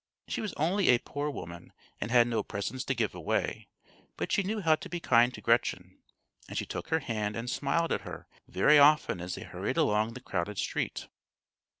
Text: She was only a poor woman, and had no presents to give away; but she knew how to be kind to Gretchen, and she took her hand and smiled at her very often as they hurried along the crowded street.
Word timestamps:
She 0.27 0.41
was 0.41 0.53
only 0.55 0.89
a 0.89 0.97
poor 0.97 1.29
woman, 1.29 1.73
and 1.99 2.09
had 2.09 2.25
no 2.27 2.41
presents 2.41 2.83
to 2.85 2.95
give 2.95 3.13
away; 3.13 3.67
but 4.17 4.31
she 4.31 4.41
knew 4.41 4.59
how 4.61 4.73
to 4.77 4.89
be 4.89 4.99
kind 4.99 5.31
to 5.35 5.41
Gretchen, 5.41 5.99
and 6.49 6.57
she 6.57 6.65
took 6.65 6.87
her 6.87 7.01
hand 7.01 7.35
and 7.35 7.47
smiled 7.47 7.91
at 7.91 8.01
her 8.01 8.25
very 8.47 8.79
often 8.79 9.21
as 9.21 9.35
they 9.35 9.43
hurried 9.43 9.77
along 9.77 10.15
the 10.15 10.19
crowded 10.19 10.57
street. 10.57 11.07